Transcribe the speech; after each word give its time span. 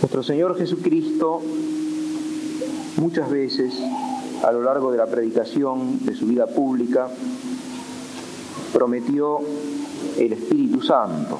Nuestro 0.00 0.22
Señor 0.22 0.58
Jesucristo 0.58 1.40
muchas 2.98 3.30
veces 3.30 3.74
a 4.44 4.52
lo 4.52 4.62
largo 4.62 4.92
de 4.92 4.98
la 4.98 5.06
predicación 5.06 6.04
de 6.04 6.14
su 6.14 6.26
vida 6.26 6.46
pública 6.46 7.08
prometió 8.74 9.40
el 10.18 10.32
Espíritu 10.34 10.82
Santo. 10.82 11.38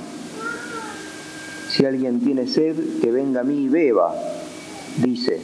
Si 1.68 1.84
alguien 1.84 2.20
tiene 2.20 2.46
sed, 2.46 3.00
que 3.00 3.10
venga 3.10 3.42
a 3.42 3.44
mí 3.44 3.64
y 3.64 3.68
beba, 3.68 4.14
dice. 5.02 5.40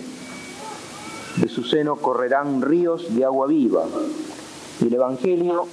De 1.37 1.49
su 1.49 1.65
seno 1.65 1.97
correrán 1.97 2.63
ríos 2.63 3.15
de 3.15 3.25
agua 3.25 3.47
viva. 3.47 3.85
Y 4.81 4.87
el 4.87 4.95
Evangelio, 4.95 5.67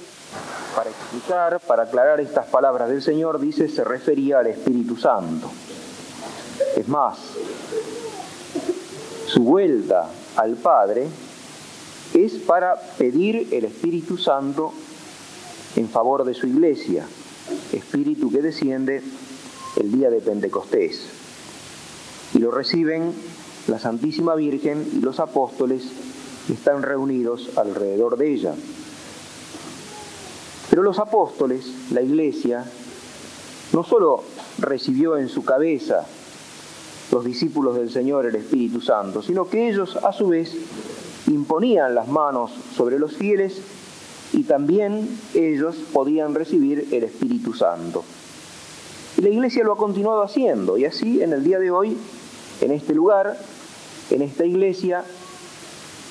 para 0.76 0.90
explicar, 0.90 1.60
para 1.66 1.84
aclarar 1.84 2.20
estas 2.20 2.46
palabras 2.46 2.90
del 2.90 3.00
Señor, 3.00 3.40
dice, 3.40 3.68
se 3.68 3.82
refería 3.82 4.40
al 4.40 4.48
Espíritu 4.48 4.96
Santo. 4.96 5.50
Más, 6.90 7.18
su 9.28 9.44
vuelta 9.44 10.10
al 10.34 10.56
Padre 10.56 11.06
es 12.14 12.32
para 12.32 12.74
pedir 12.98 13.46
el 13.52 13.64
Espíritu 13.64 14.18
Santo 14.18 14.72
en 15.76 15.88
favor 15.88 16.24
de 16.24 16.34
su 16.34 16.48
iglesia, 16.48 17.06
espíritu 17.72 18.28
que 18.32 18.42
desciende 18.42 19.04
el 19.76 19.92
día 19.92 20.10
de 20.10 20.20
Pentecostés. 20.20 21.06
Y 22.34 22.40
lo 22.40 22.50
reciben 22.50 23.12
la 23.68 23.78
Santísima 23.78 24.34
Virgen 24.34 24.84
y 24.92 25.00
los 25.00 25.20
apóstoles 25.20 25.84
que 26.48 26.54
están 26.54 26.82
reunidos 26.82 27.50
alrededor 27.56 28.16
de 28.16 28.34
ella. 28.34 28.54
Pero 30.68 30.82
los 30.82 30.98
apóstoles, 30.98 31.66
la 31.92 32.02
iglesia, 32.02 32.64
no 33.72 33.84
solo 33.84 34.24
recibió 34.58 35.16
en 35.18 35.28
su 35.28 35.44
cabeza 35.44 36.04
los 37.10 37.24
discípulos 37.24 37.76
del 37.76 37.90
Señor 37.90 38.26
el 38.26 38.36
Espíritu 38.36 38.80
Santo, 38.80 39.22
sino 39.22 39.48
que 39.48 39.68
ellos 39.68 39.96
a 39.96 40.12
su 40.12 40.28
vez 40.28 40.54
imponían 41.26 41.94
las 41.94 42.08
manos 42.08 42.50
sobre 42.76 42.98
los 42.98 43.16
fieles 43.16 43.60
y 44.32 44.44
también 44.44 45.08
ellos 45.34 45.76
podían 45.92 46.34
recibir 46.34 46.88
el 46.92 47.04
Espíritu 47.04 47.52
Santo. 47.52 48.04
Y 49.16 49.22
la 49.22 49.28
iglesia 49.28 49.64
lo 49.64 49.72
ha 49.72 49.76
continuado 49.76 50.22
haciendo 50.22 50.78
y 50.78 50.84
así 50.84 51.20
en 51.20 51.32
el 51.32 51.42
día 51.42 51.58
de 51.58 51.70
hoy, 51.70 51.96
en 52.60 52.70
este 52.70 52.94
lugar, 52.94 53.36
en 54.10 54.22
esta 54.22 54.44
iglesia, 54.44 55.04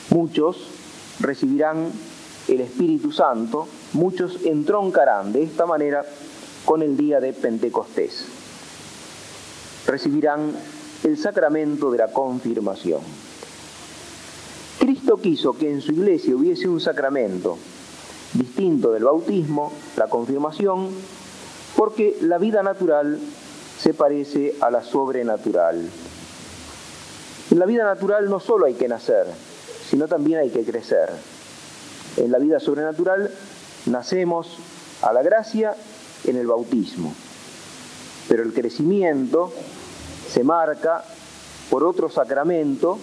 muchos 0.10 0.68
recibirán 1.20 1.92
el 2.48 2.62
Espíritu 2.62 3.12
Santo, 3.12 3.68
muchos 3.94 4.40
entroncarán 4.46 5.32
de 5.32 5.44
esta 5.44 5.66
manera 5.66 6.06
con 6.66 6.82
el 6.82 6.98
día 6.98 7.20
de 7.20 7.34
Pentecostés. 7.34 8.26
Recibirán 9.88 10.54
el 11.04 11.18
sacramento 11.18 11.92
de 11.92 11.98
la 11.98 12.12
confirmación. 12.12 13.02
Cristo 14.80 15.18
quiso 15.18 15.54
que 15.54 15.70
en 15.70 15.82
su 15.82 15.92
iglesia 15.92 16.36
hubiese 16.36 16.68
un 16.68 16.80
sacramento 16.80 17.58
distinto 18.34 18.92
del 18.92 19.04
bautismo, 19.04 19.74
la 19.98 20.08
confirmación, 20.08 20.90
porque 21.76 22.18
la 22.22 22.38
vida 22.38 22.64
natural 22.64 23.20
se 23.80 23.94
parece 23.94 24.56
a 24.62 24.70
la 24.70 24.84
sobrenatural. 24.84 25.90
En 27.52 27.60
la 27.60 27.66
vida 27.66 27.84
natural 27.84 28.30
no 28.30 28.40
solo 28.40 28.66
hay 28.66 28.76
que 28.76 28.88
nacer, 28.88 29.26
sino 29.90 30.08
también 30.08 30.40
hay 30.40 30.50
que 30.50 30.64
crecer. 30.64 31.10
En 32.18 32.32
la 32.32 32.38
vida 32.38 32.60
sobrenatural 32.60 33.32
nacemos 33.86 34.58
a 35.02 35.14
la 35.14 35.24
gracia 35.24 35.76
en 36.26 36.38
el 36.38 36.48
bautismo, 36.48 37.14
pero 38.28 38.44
el 38.44 38.54
crecimiento 38.54 39.52
se 40.32 40.44
marca 40.44 41.04
por 41.70 41.84
otro 41.84 42.10
sacramento, 42.10 42.98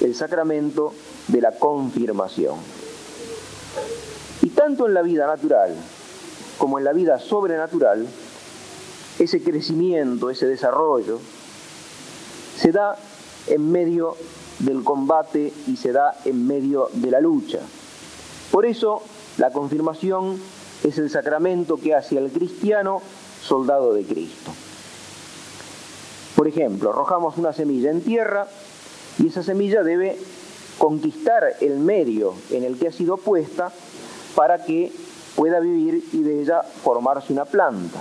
el 0.00 0.14
sacramento 0.14 0.92
de 1.28 1.40
la 1.40 1.52
confirmación. 1.52 2.56
Y 4.42 4.50
tanto 4.50 4.86
en 4.86 4.94
la 4.94 5.02
vida 5.02 5.26
natural 5.26 5.74
como 6.58 6.78
en 6.78 6.84
la 6.84 6.92
vida 6.92 7.18
sobrenatural, 7.18 8.06
ese 9.18 9.42
crecimiento, 9.42 10.30
ese 10.30 10.46
desarrollo, 10.46 11.20
se 12.58 12.72
da 12.72 12.96
en 13.46 13.70
medio 13.70 14.16
del 14.60 14.82
combate 14.84 15.52
y 15.66 15.76
se 15.76 15.92
da 15.92 16.16
en 16.24 16.46
medio 16.46 16.88
de 16.92 17.10
la 17.10 17.20
lucha. 17.20 17.58
Por 18.50 18.66
eso 18.66 19.02
la 19.38 19.50
confirmación 19.50 20.40
es 20.84 20.98
el 20.98 21.10
sacramento 21.10 21.76
que 21.76 21.94
hace 21.94 22.18
al 22.18 22.30
cristiano 22.30 23.02
soldado 23.42 23.94
de 23.94 24.04
Cristo. 24.04 24.52
Por 26.44 26.50
ejemplo, 26.50 26.90
arrojamos 26.90 27.38
una 27.38 27.54
semilla 27.54 27.90
en 27.90 28.02
tierra 28.02 28.46
y 29.18 29.28
esa 29.28 29.42
semilla 29.42 29.82
debe 29.82 30.18
conquistar 30.76 31.54
el 31.62 31.78
medio 31.78 32.34
en 32.50 32.64
el 32.64 32.78
que 32.78 32.88
ha 32.88 32.92
sido 32.92 33.16
puesta 33.16 33.72
para 34.34 34.62
que 34.62 34.92
pueda 35.36 35.58
vivir 35.58 36.04
y 36.12 36.22
de 36.22 36.42
ella 36.42 36.60
formarse 36.60 37.32
una 37.32 37.46
planta. 37.46 37.98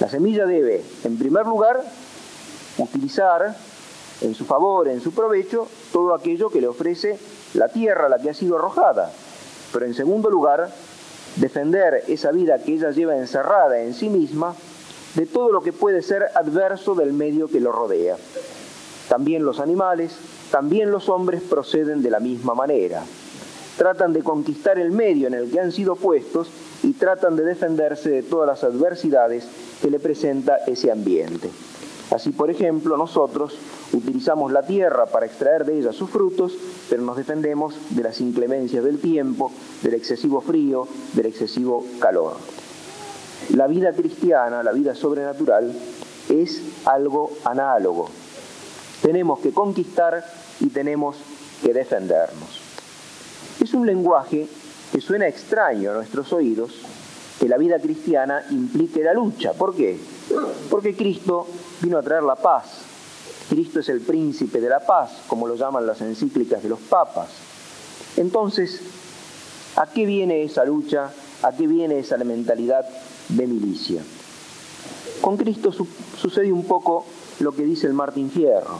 La 0.00 0.08
semilla 0.08 0.46
debe, 0.46 0.82
en 1.04 1.16
primer 1.16 1.46
lugar, 1.46 1.80
utilizar 2.78 3.54
en 4.20 4.34
su 4.34 4.44
favor, 4.44 4.88
en 4.88 5.00
su 5.00 5.12
provecho, 5.12 5.68
todo 5.92 6.12
aquello 6.12 6.50
que 6.50 6.60
le 6.60 6.66
ofrece 6.66 7.16
la 7.54 7.68
tierra 7.68 8.08
la 8.08 8.18
que 8.18 8.30
ha 8.30 8.34
sido 8.34 8.56
arrojada. 8.56 9.12
Pero 9.72 9.86
en 9.86 9.94
segundo 9.94 10.28
lugar, 10.28 10.70
defender 11.36 12.02
esa 12.08 12.32
vida 12.32 12.58
que 12.58 12.74
ella 12.74 12.90
lleva 12.90 13.16
encerrada 13.16 13.78
en 13.78 13.94
sí 13.94 14.08
misma 14.08 14.56
de 15.16 15.26
todo 15.26 15.50
lo 15.50 15.62
que 15.62 15.72
puede 15.72 16.02
ser 16.02 16.26
adverso 16.34 16.94
del 16.94 17.12
medio 17.12 17.48
que 17.48 17.60
lo 17.60 17.72
rodea. 17.72 18.16
También 19.08 19.44
los 19.44 19.60
animales, 19.60 20.12
también 20.50 20.90
los 20.90 21.08
hombres 21.08 21.42
proceden 21.42 22.02
de 22.02 22.10
la 22.10 22.20
misma 22.20 22.54
manera. 22.54 23.02
Tratan 23.78 24.12
de 24.12 24.22
conquistar 24.22 24.78
el 24.78 24.90
medio 24.90 25.26
en 25.26 25.34
el 25.34 25.50
que 25.50 25.60
han 25.60 25.72
sido 25.72 25.96
puestos 25.96 26.48
y 26.82 26.92
tratan 26.92 27.36
de 27.36 27.44
defenderse 27.44 28.10
de 28.10 28.22
todas 28.22 28.46
las 28.46 28.64
adversidades 28.64 29.46
que 29.80 29.90
le 29.90 29.98
presenta 29.98 30.58
ese 30.66 30.90
ambiente. 30.90 31.50
Así, 32.10 32.30
por 32.30 32.50
ejemplo, 32.50 32.96
nosotros 32.96 33.54
utilizamos 33.92 34.52
la 34.52 34.64
tierra 34.64 35.06
para 35.06 35.26
extraer 35.26 35.64
de 35.64 35.78
ella 35.78 35.92
sus 35.92 36.10
frutos, 36.10 36.52
pero 36.88 37.02
nos 37.02 37.16
defendemos 37.16 37.74
de 37.90 38.02
las 38.02 38.20
inclemencias 38.20 38.84
del 38.84 38.98
tiempo, 38.98 39.50
del 39.82 39.94
excesivo 39.94 40.40
frío, 40.40 40.86
del 41.14 41.26
excesivo 41.26 41.84
calor. 41.98 42.34
La 43.50 43.66
vida 43.66 43.92
cristiana, 43.92 44.62
la 44.62 44.72
vida 44.72 44.94
sobrenatural, 44.94 45.72
es 46.28 46.60
algo 46.84 47.32
análogo. 47.44 48.08
Tenemos 49.02 49.38
que 49.40 49.52
conquistar 49.52 50.24
y 50.60 50.68
tenemos 50.68 51.16
que 51.62 51.72
defendernos. 51.72 52.60
Es 53.62 53.72
un 53.74 53.86
lenguaje 53.86 54.46
que 54.92 55.00
suena 55.00 55.28
extraño 55.28 55.90
a 55.90 55.94
nuestros 55.94 56.32
oídos, 56.32 56.72
que 57.38 57.48
la 57.48 57.58
vida 57.58 57.78
cristiana 57.78 58.44
implique 58.50 59.02
la 59.02 59.12
lucha. 59.12 59.52
¿Por 59.52 59.74
qué? 59.74 59.98
Porque 60.70 60.96
Cristo 60.96 61.46
vino 61.82 61.98
a 61.98 62.02
traer 62.02 62.22
la 62.22 62.36
paz. 62.36 62.64
Cristo 63.48 63.80
es 63.80 63.88
el 63.88 64.00
príncipe 64.00 64.60
de 64.60 64.68
la 64.68 64.80
paz, 64.80 65.22
como 65.28 65.46
lo 65.46 65.54
llaman 65.54 65.86
las 65.86 66.00
encíclicas 66.00 66.62
de 66.62 66.68
los 66.68 66.80
papas. 66.80 67.28
Entonces, 68.16 68.80
¿a 69.76 69.86
qué 69.86 70.04
viene 70.04 70.42
esa 70.42 70.64
lucha? 70.64 71.10
¿A 71.42 71.52
qué 71.52 71.66
viene 71.66 71.98
esa 71.98 72.16
mentalidad 72.16 72.86
de 73.28 73.46
milicia? 73.46 74.02
Con 75.20 75.36
Cristo 75.36 75.72
sucede 75.72 76.52
un 76.52 76.64
poco 76.64 77.04
lo 77.40 77.52
que 77.52 77.64
dice 77.64 77.86
el 77.86 77.94
Martín 77.94 78.30
Fierro. 78.30 78.78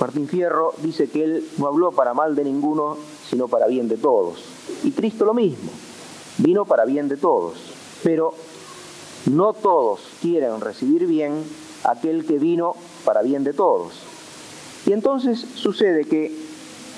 Martín 0.00 0.26
Fierro 0.26 0.74
dice 0.78 1.08
que 1.08 1.24
él 1.24 1.48
no 1.58 1.66
habló 1.66 1.92
para 1.92 2.14
mal 2.14 2.34
de 2.34 2.44
ninguno, 2.44 2.96
sino 3.28 3.48
para 3.48 3.66
bien 3.66 3.88
de 3.88 3.96
todos. 3.96 4.38
Y 4.82 4.90
Cristo 4.90 5.24
lo 5.24 5.34
mismo, 5.34 5.70
vino 6.38 6.64
para 6.64 6.84
bien 6.84 7.08
de 7.08 7.16
todos. 7.16 7.54
Pero 8.02 8.34
no 9.26 9.52
todos 9.52 10.00
quieren 10.20 10.60
recibir 10.60 11.06
bien 11.06 11.44
aquel 11.84 12.24
que 12.26 12.38
vino 12.38 12.74
para 13.04 13.22
bien 13.22 13.44
de 13.44 13.52
todos. 13.52 13.92
Y 14.86 14.92
entonces 14.92 15.44
sucede 15.54 16.04
que 16.04 16.36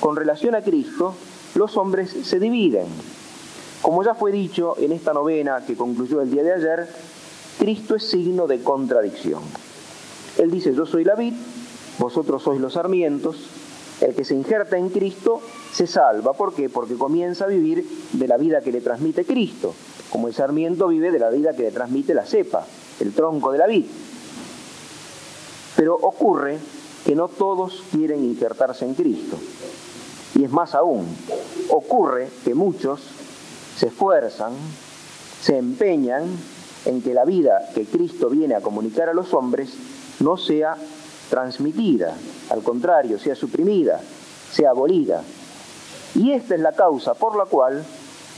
con 0.01 0.17
relación 0.17 0.55
a 0.55 0.63
Cristo, 0.63 1.15
los 1.55 1.77
hombres 1.77 2.15
se 2.25 2.39
dividen. 2.39 2.87
Como 3.85 4.03
ya 4.03 4.15
fue 4.15 4.33
dicho 4.33 4.77
en 4.79 4.93
esta 4.93 5.13
novena 5.13 5.63
que 5.67 5.77
concluyó 5.77 6.23
el 6.23 6.31
día 6.31 6.43
de 6.43 6.55
ayer, 6.55 6.89
Cristo 7.59 7.97
es 7.97 8.05
signo 8.05 8.47
de 8.47 8.63
contradicción. 8.63 9.43
Él 10.39 10.51
dice, 10.51 10.75
yo 10.75 10.87
soy 10.87 11.05
la 11.05 11.15
vid, 11.15 11.35
vosotros 11.99 12.43
sois 12.43 12.59
los 12.63 12.73
sarmientos, 12.73 13.37
el 14.01 14.15
que 14.15 14.25
se 14.25 14.35
injerta 14.35 14.79
en 14.79 14.89
Cristo 14.89 15.43
se 15.71 15.87
salva. 15.87 16.33
¿Por 16.33 16.55
qué? 16.55 16.71
Porque 16.71 16.95
comienza 16.95 17.45
a 17.45 17.49
vivir 17.49 17.87
de 18.13 18.27
la 18.27 18.39
vida 18.39 18.63
que 18.63 18.73
le 18.73 18.81
transmite 18.81 19.27
Cristo, 19.27 19.75
como 20.09 20.29
el 20.29 20.35
sarmiento 20.35 20.89
vive 20.89 21.11
de 21.11 21.19
la 21.19 21.29
vida 21.29 21.53
que 21.53 21.65
le 21.65 21.71
transmite 21.71 22.15
la 22.15 22.25
cepa, 22.25 22.67
el 23.01 23.13
tronco 23.13 23.53
de 23.53 23.59
la 23.59 23.67
vid. 23.67 23.85
Pero 25.77 25.95
ocurre 25.95 26.57
que 27.05 27.15
no 27.15 27.29
todos 27.29 27.83
quieren 27.93 28.25
injertarse 28.25 28.87
en 28.87 28.95
Cristo. 28.95 29.37
Y 30.37 30.45
es 30.45 30.51
más 30.51 30.75
aún, 30.75 31.07
ocurre 31.69 32.31
que 32.47 32.55
muchos 32.55 33.03
se 33.77 33.87
esfuerzan, 33.87 34.53
se 35.43 35.59
empeñan 35.59 36.25
en 36.85 37.03
que 37.03 37.15
la 37.15 37.25
vida 37.25 37.71
que 37.75 37.85
Cristo 37.85 38.29
viene 38.29 38.55
a 38.55 38.61
comunicar 38.61 39.09
a 39.09 39.15
los 39.15 39.33
hombres 39.35 39.71
no 40.21 40.37
sea 40.37 40.77
transmitida, 41.31 42.15
al 42.51 42.63
contrario, 42.63 43.19
sea 43.19 43.35
suprimida, 43.35 44.01
sea 44.53 44.71
abolida. 44.71 45.23
Y 46.15 46.33
esta 46.33 46.55
es 46.55 46.61
la 46.61 46.73
causa 46.73 47.15
por 47.15 47.37
la 47.37 47.47
cual 47.47 47.85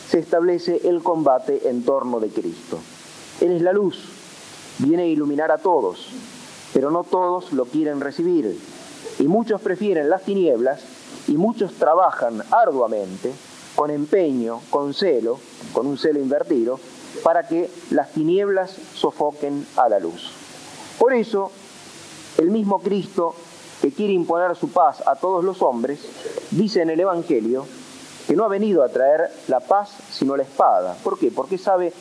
se 0.08 0.18
establece 0.18 0.88
el 0.88 1.02
combate 1.02 1.68
en 1.68 1.84
torno 1.84 2.20
de 2.20 2.28
Cristo. 2.28 2.78
Él 3.40 3.52
es 3.52 3.62
la 3.62 3.72
luz, 3.72 4.08
viene 4.78 5.02
a 5.02 5.06
iluminar 5.06 5.50
a 5.50 5.58
todos, 5.58 6.08
pero 6.72 6.90
no 6.90 7.04
todos 7.04 7.52
lo 7.52 7.66
quieren 7.66 8.00
recibir. 8.00 8.58
Y 9.18 9.24
muchos 9.24 9.60
prefieren 9.60 10.08
las 10.08 10.22
tinieblas 10.22 10.80
y 11.28 11.36
muchos 11.36 11.74
trabajan 11.74 12.42
arduamente, 12.50 13.32
con 13.76 13.90
empeño, 13.90 14.60
con 14.70 14.94
celo, 14.94 15.38
con 15.72 15.86
un 15.86 15.98
celo 15.98 16.18
invertido, 16.18 16.80
para 17.22 17.46
que 17.46 17.70
las 17.90 18.10
tinieblas 18.12 18.74
sofoquen 18.94 19.66
a 19.76 19.88
la 19.88 20.00
luz. 20.00 20.32
Por 20.98 21.12
eso, 21.12 21.52
el 22.38 22.50
mismo 22.50 22.80
Cristo 22.80 23.34
que 23.80 23.92
quiere 23.92 24.14
imponer 24.14 24.56
su 24.56 24.70
paz 24.70 25.02
a 25.06 25.16
todos 25.16 25.44
los 25.44 25.62
hombres, 25.62 26.00
dice 26.50 26.82
en 26.82 26.90
el 26.90 27.00
Evangelio 27.00 27.66
que 28.26 28.34
no 28.34 28.44
ha 28.44 28.48
venido 28.48 28.82
a 28.82 28.88
traer 28.88 29.30
la 29.48 29.60
paz 29.60 29.90
sino 30.10 30.36
la 30.36 30.42
espada. 30.42 30.96
¿Por 31.04 31.18
qué? 31.18 31.30
Porque 31.30 31.58
sabe 31.58 31.92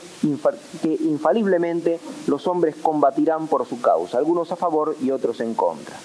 que 0.81 0.97
infaliblemente 1.01 1.99
los 2.27 2.47
hombres 2.47 2.75
combatirán 2.81 3.47
por 3.47 3.67
su 3.67 3.81
causa, 3.81 4.17
algunos 4.17 4.51
a 4.51 4.55
favor 4.55 4.95
y 5.01 5.11
otros 5.11 5.39
en 5.41 5.53
contra. 5.53 5.95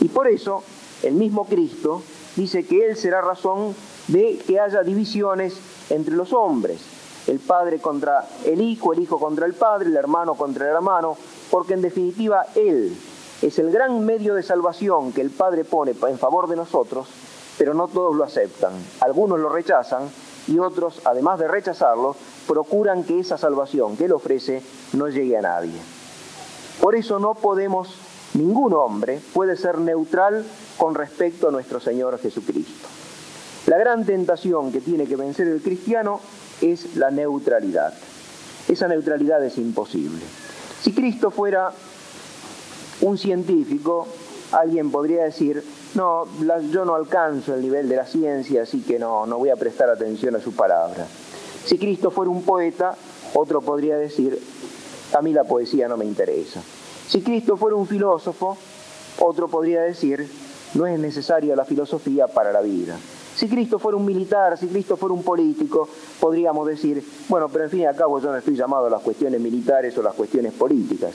Y 0.00 0.08
por 0.08 0.28
eso 0.28 0.62
el 1.02 1.14
mismo 1.14 1.46
Cristo 1.46 2.02
dice 2.36 2.64
que 2.64 2.86
Él 2.86 2.96
será 2.96 3.20
razón 3.20 3.74
de 4.08 4.38
que 4.46 4.60
haya 4.60 4.82
divisiones 4.82 5.54
entre 5.90 6.14
los 6.14 6.32
hombres, 6.32 6.80
el 7.26 7.38
padre 7.38 7.78
contra 7.78 8.26
el 8.44 8.60
hijo, 8.60 8.92
el 8.92 9.00
hijo 9.00 9.18
contra 9.18 9.46
el 9.46 9.54
padre, 9.54 9.88
el 9.88 9.96
hermano 9.96 10.34
contra 10.34 10.68
el 10.68 10.76
hermano, 10.76 11.16
porque 11.50 11.74
en 11.74 11.82
definitiva 11.82 12.46
Él 12.54 12.96
es 13.42 13.58
el 13.58 13.70
gran 13.70 14.04
medio 14.04 14.34
de 14.34 14.42
salvación 14.42 15.12
que 15.12 15.22
el 15.22 15.30
Padre 15.30 15.64
pone 15.64 15.94
en 16.08 16.18
favor 16.18 16.46
de 16.46 16.56
nosotros, 16.56 17.08
pero 17.56 17.72
no 17.72 17.88
todos 17.88 18.14
lo 18.14 18.24
aceptan. 18.24 18.72
Algunos 19.00 19.38
lo 19.38 19.48
rechazan 19.48 20.10
y 20.46 20.58
otros, 20.58 21.00
además 21.04 21.38
de 21.38 21.48
rechazarlo, 21.48 22.16
procuran 22.46 23.02
que 23.04 23.18
esa 23.18 23.38
salvación 23.38 23.96
que 23.96 24.04
Él 24.04 24.12
ofrece 24.12 24.62
no 24.92 25.08
llegue 25.08 25.38
a 25.38 25.42
nadie. 25.42 25.80
Por 26.82 26.94
eso 26.94 27.18
no 27.18 27.34
podemos, 27.34 27.94
ningún 28.34 28.74
hombre 28.74 29.20
puede 29.32 29.56
ser 29.56 29.78
neutral 29.78 30.44
con 30.76 30.94
respecto 30.94 31.48
a 31.48 31.50
nuestro 31.50 31.80
Señor 31.80 32.18
Jesucristo. 32.18 32.99
La 33.70 33.78
gran 33.78 34.04
tentación 34.04 34.72
que 34.72 34.80
tiene 34.80 35.06
que 35.06 35.14
vencer 35.14 35.46
el 35.46 35.62
cristiano 35.62 36.20
es 36.60 36.96
la 36.96 37.12
neutralidad. 37.12 37.94
Esa 38.66 38.88
neutralidad 38.88 39.44
es 39.44 39.58
imposible. 39.58 40.18
Si 40.82 40.92
Cristo 40.92 41.30
fuera 41.30 41.70
un 43.02 43.16
científico, 43.16 44.08
alguien 44.50 44.90
podría 44.90 45.22
decir, 45.22 45.62
no, 45.94 46.26
yo 46.72 46.84
no 46.84 46.96
alcanzo 46.96 47.54
el 47.54 47.62
nivel 47.62 47.88
de 47.88 47.94
la 47.94 48.06
ciencia, 48.06 48.62
así 48.62 48.80
que 48.80 48.98
no, 48.98 49.24
no 49.24 49.38
voy 49.38 49.50
a 49.50 49.56
prestar 49.56 49.88
atención 49.88 50.34
a 50.34 50.40
su 50.40 50.50
palabra. 50.52 51.06
Si 51.64 51.78
Cristo 51.78 52.10
fuera 52.10 52.28
un 52.28 52.42
poeta, 52.42 52.96
otro 53.34 53.60
podría 53.60 53.96
decir, 53.96 54.36
a 55.16 55.22
mí 55.22 55.32
la 55.32 55.44
poesía 55.44 55.86
no 55.86 55.96
me 55.96 56.06
interesa. 56.06 56.60
Si 57.06 57.22
Cristo 57.22 57.56
fuera 57.56 57.76
un 57.76 57.86
filósofo, 57.86 58.58
otro 59.20 59.46
podría 59.46 59.82
decir, 59.82 60.28
no 60.74 60.86
es 60.86 60.98
necesaria 60.98 61.56
la 61.56 61.64
filosofía 61.64 62.26
para 62.26 62.52
la 62.52 62.60
vida. 62.60 62.96
Si 63.34 63.48
Cristo 63.48 63.78
fuera 63.78 63.96
un 63.96 64.04
militar, 64.04 64.58
si 64.58 64.66
Cristo 64.66 64.96
fuera 64.96 65.14
un 65.14 65.22
político, 65.22 65.88
podríamos 66.18 66.66
decir, 66.66 67.02
bueno, 67.28 67.48
pero 67.48 67.64
en 67.64 67.70
fin 67.70 67.80
y 67.80 67.86
al 67.86 67.96
cabo 67.96 68.20
yo 68.20 68.30
no 68.30 68.36
estoy 68.36 68.54
llamado 68.54 68.86
a 68.86 68.90
las 68.90 69.02
cuestiones 69.02 69.40
militares 69.40 69.96
o 69.96 70.02
las 70.02 70.14
cuestiones 70.14 70.52
políticas. 70.52 71.12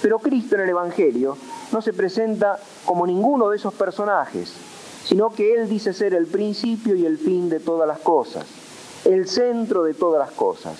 Pero 0.00 0.18
Cristo 0.18 0.54
en 0.54 0.62
el 0.62 0.70
Evangelio 0.70 1.36
no 1.72 1.82
se 1.82 1.92
presenta 1.92 2.58
como 2.84 3.06
ninguno 3.06 3.48
de 3.48 3.56
esos 3.56 3.74
personajes, 3.74 4.52
sino 5.04 5.30
que 5.30 5.54
Él 5.54 5.68
dice 5.68 5.92
ser 5.92 6.14
el 6.14 6.26
principio 6.26 6.94
y 6.94 7.06
el 7.06 7.18
fin 7.18 7.48
de 7.48 7.60
todas 7.60 7.88
las 7.88 7.98
cosas, 7.98 8.44
el 9.04 9.26
centro 9.26 9.82
de 9.82 9.94
todas 9.94 10.20
las 10.20 10.36
cosas, 10.36 10.76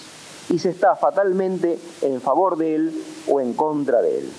y 0.51 0.59
se 0.59 0.71
está 0.71 0.95
fatalmente 0.97 1.79
en 2.03 2.21
favor 2.21 2.57
de 2.57 2.75
Él 2.75 3.03
o 3.29 3.41
en 3.41 3.55
contra 3.55 4.03
de 4.03 4.19
Él. 4.19 4.31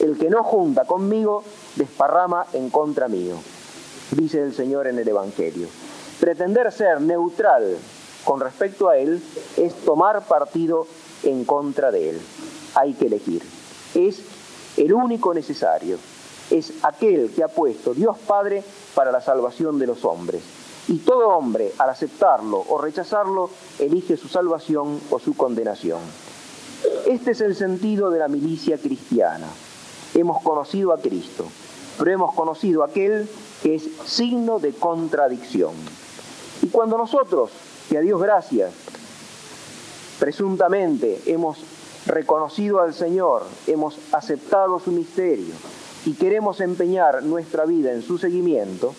El 0.00 0.16
que 0.16 0.30
no 0.30 0.42
junta 0.42 0.84
conmigo, 0.84 1.44
desparrama 1.76 2.46
en 2.52 2.70
contra 2.70 3.08
mío, 3.08 3.36
dice 4.12 4.42
el 4.42 4.54
Señor 4.54 4.86
en 4.86 4.98
el 4.98 5.08
Evangelio. 5.08 5.68
Pretender 6.20 6.70
ser 6.72 7.00
neutral 7.00 7.76
con 8.24 8.40
respecto 8.40 8.88
a 8.88 8.96
Él 8.96 9.22
es 9.56 9.74
tomar 9.84 10.26
partido 10.26 10.86
en 11.24 11.44
contra 11.44 11.90
de 11.90 12.10
Él. 12.10 12.20
Hay 12.74 12.94
que 12.94 13.06
elegir 13.06 13.42
es 13.94 14.22
el 14.76 14.92
único 14.92 15.34
necesario, 15.34 15.98
es 16.50 16.72
aquel 16.82 17.30
que 17.30 17.42
ha 17.42 17.48
puesto 17.48 17.94
Dios 17.94 18.16
Padre 18.18 18.62
para 18.94 19.12
la 19.12 19.20
salvación 19.20 19.78
de 19.78 19.86
los 19.86 20.04
hombres. 20.04 20.42
Y 20.88 20.98
todo 20.98 21.28
hombre, 21.28 21.72
al 21.78 21.90
aceptarlo 21.90 22.64
o 22.68 22.78
rechazarlo, 22.78 23.50
elige 23.78 24.16
su 24.16 24.28
salvación 24.28 25.00
o 25.10 25.18
su 25.18 25.34
condenación. 25.34 26.00
Este 27.06 27.32
es 27.32 27.40
el 27.40 27.54
sentido 27.54 28.10
de 28.10 28.18
la 28.18 28.28
milicia 28.28 28.78
cristiana. 28.78 29.46
Hemos 30.14 30.42
conocido 30.42 30.92
a 30.92 30.98
Cristo, 30.98 31.46
pero 31.98 32.10
hemos 32.10 32.34
conocido 32.34 32.82
aquel 32.82 33.28
que 33.62 33.74
es 33.76 33.84
signo 34.06 34.58
de 34.58 34.72
contradicción. 34.72 35.72
Y 36.62 36.68
cuando 36.68 36.96
nosotros, 36.96 37.50
que 37.88 37.98
a 37.98 38.00
Dios 38.00 38.20
gracias, 38.20 38.72
presuntamente 40.18 41.20
hemos 41.26 41.58
reconocido 42.06 42.80
al 42.80 42.94
Señor, 42.94 43.42
hemos 43.66 43.96
aceptado 44.12 44.78
su 44.80 44.92
misterio 44.92 45.54
y 46.04 46.14
queremos 46.14 46.60
empeñar 46.60 47.22
nuestra 47.22 47.64
vida 47.64 47.92
en 47.92 48.02
su 48.02 48.18
seguimiento, 48.18 48.94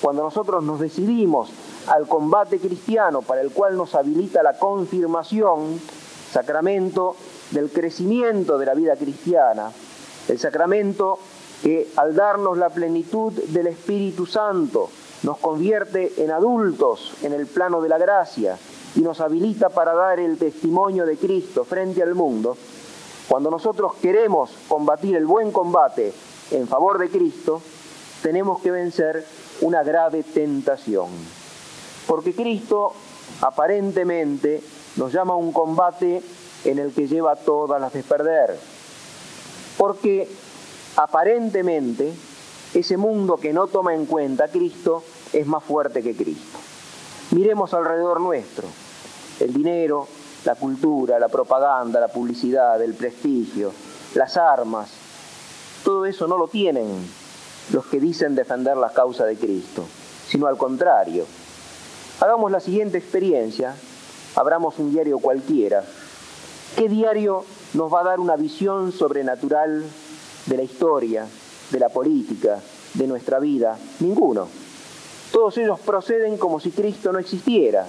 cuando 0.00 0.22
nosotros 0.22 0.62
nos 0.62 0.80
decidimos 0.80 1.50
al 1.86 2.06
combate 2.06 2.58
cristiano 2.58 3.22
para 3.22 3.40
el 3.40 3.50
cual 3.50 3.76
nos 3.76 3.94
habilita 3.94 4.42
la 4.42 4.58
confirmación, 4.58 5.80
sacramento 6.32 7.16
del 7.50 7.70
crecimiento 7.70 8.58
de 8.58 8.66
la 8.66 8.74
vida 8.74 8.96
cristiana, 8.96 9.70
el 10.28 10.38
sacramento 10.38 11.18
que 11.62 11.88
al 11.96 12.14
darnos 12.14 12.58
la 12.58 12.70
plenitud 12.70 13.32
del 13.32 13.68
Espíritu 13.68 14.26
Santo 14.26 14.90
nos 15.22 15.38
convierte 15.38 16.12
en 16.18 16.30
adultos 16.30 17.14
en 17.22 17.32
el 17.32 17.46
plano 17.46 17.80
de 17.80 17.88
la 17.88 17.98
gracia, 17.98 18.58
y 18.96 19.00
nos 19.00 19.20
habilita 19.20 19.68
para 19.68 19.94
dar 19.94 20.18
el 20.18 20.38
testimonio 20.38 21.04
de 21.04 21.16
Cristo 21.16 21.64
frente 21.64 22.02
al 22.02 22.14
mundo, 22.14 22.56
cuando 23.28 23.50
nosotros 23.50 23.92
queremos 24.00 24.50
combatir 24.68 25.16
el 25.16 25.26
buen 25.26 25.52
combate 25.52 26.12
en 26.50 26.66
favor 26.66 26.98
de 26.98 27.10
Cristo, 27.10 27.60
tenemos 28.22 28.60
que 28.62 28.70
vencer 28.70 29.26
una 29.60 29.82
grave 29.82 30.22
tentación. 30.22 31.08
Porque 32.06 32.34
Cristo 32.34 32.92
aparentemente 33.42 34.62
nos 34.96 35.12
llama 35.12 35.34
a 35.34 35.36
un 35.36 35.52
combate 35.52 36.22
en 36.64 36.78
el 36.78 36.92
que 36.92 37.06
lleva 37.06 37.36
todas 37.36 37.80
las 37.80 37.92
de 37.92 38.02
perder. 38.02 38.58
Porque 39.76 40.28
aparentemente 40.96 42.12
ese 42.74 42.96
mundo 42.96 43.36
que 43.36 43.52
no 43.52 43.66
toma 43.66 43.94
en 43.94 44.06
cuenta 44.06 44.44
a 44.44 44.48
Cristo 44.48 45.02
es 45.32 45.46
más 45.46 45.62
fuerte 45.62 46.02
que 46.02 46.14
Cristo. 46.14 46.58
Miremos 47.30 47.74
alrededor 47.74 48.20
nuestro 48.20 48.68
el 49.40 49.52
dinero, 49.52 50.08
la 50.44 50.54
cultura, 50.54 51.18
la 51.18 51.28
propaganda, 51.28 52.00
la 52.00 52.08
publicidad, 52.08 52.80
el 52.82 52.94
prestigio, 52.94 53.72
las 54.14 54.36
armas, 54.36 54.88
todo 55.84 56.06
eso 56.06 56.26
no 56.26 56.38
lo 56.38 56.48
tienen 56.48 56.88
los 57.72 57.86
que 57.86 58.00
dicen 58.00 58.34
defender 58.34 58.76
la 58.76 58.90
causa 58.90 59.24
de 59.24 59.36
Cristo, 59.36 59.84
sino 60.26 60.46
al 60.46 60.56
contrario. 60.56 61.26
Hagamos 62.20 62.50
la 62.50 62.60
siguiente 62.60 62.96
experiencia, 62.96 63.74
abramos 64.34 64.78
un 64.78 64.92
diario 64.92 65.18
cualquiera. 65.18 65.84
¿Qué 66.76 66.88
diario 66.88 67.44
nos 67.74 67.92
va 67.92 68.00
a 68.00 68.04
dar 68.04 68.20
una 68.20 68.36
visión 68.36 68.92
sobrenatural 68.92 69.84
de 70.46 70.56
la 70.56 70.62
historia, 70.62 71.26
de 71.70 71.78
la 71.78 71.88
política, 71.88 72.60
de 72.94 73.06
nuestra 73.06 73.38
vida? 73.38 73.78
Ninguno. 74.00 74.48
Todos 75.32 75.58
ellos 75.58 75.78
proceden 75.80 76.38
como 76.38 76.60
si 76.60 76.70
Cristo 76.70 77.12
no 77.12 77.18
existiera, 77.18 77.86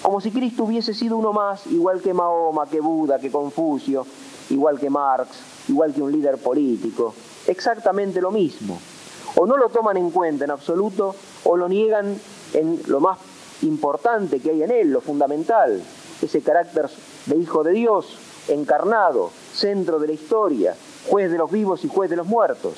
como 0.00 0.20
si 0.20 0.30
Cristo 0.30 0.64
hubiese 0.64 0.94
sido 0.94 1.16
uno 1.16 1.32
más, 1.32 1.66
igual 1.66 2.00
que 2.00 2.14
Mahoma, 2.14 2.66
que 2.66 2.80
Buda, 2.80 3.18
que 3.18 3.30
Confucio, 3.30 4.06
igual 4.50 4.78
que 4.78 4.90
Marx, 4.90 5.28
igual 5.68 5.92
que 5.92 6.02
un 6.02 6.10
líder 6.10 6.38
político. 6.38 7.14
Exactamente 7.46 8.20
lo 8.20 8.30
mismo. 8.30 8.78
O 9.36 9.46
no 9.46 9.56
lo 9.56 9.68
toman 9.68 9.96
en 9.96 10.10
cuenta 10.10 10.44
en 10.44 10.50
absoluto, 10.50 11.14
o 11.44 11.56
lo 11.56 11.68
niegan 11.68 12.18
en 12.54 12.80
lo 12.86 13.00
más 13.00 13.18
importante 13.62 14.40
que 14.40 14.50
hay 14.50 14.62
en 14.62 14.70
él, 14.70 14.90
lo 14.90 15.00
fundamental, 15.00 15.82
ese 16.20 16.40
carácter 16.42 16.88
de 17.26 17.36
hijo 17.36 17.62
de 17.62 17.72
Dios, 17.72 18.18
encarnado, 18.48 19.30
centro 19.54 19.98
de 19.98 20.08
la 20.08 20.12
historia, 20.12 20.74
juez 21.08 21.30
de 21.30 21.38
los 21.38 21.50
vivos 21.50 21.84
y 21.84 21.88
juez 21.88 22.10
de 22.10 22.16
los 22.16 22.26
muertos. 22.26 22.74